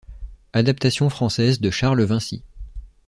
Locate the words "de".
1.59-1.69